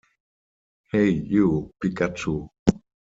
Hey 0.91 1.11
You, 1.11 1.69
Pikachu! 1.79 2.49